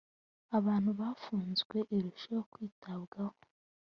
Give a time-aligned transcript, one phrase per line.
[0.57, 3.37] abantu bafunzwe irusheho kwitabwaho